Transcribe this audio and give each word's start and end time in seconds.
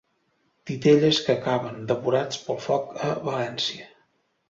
Titelles 0.69 1.19
que 1.27 1.35
acaben 1.35 1.79
devorats 1.93 2.43
pel 2.49 2.61
foc 2.67 2.91
a 3.11 3.15
València. 3.31 3.91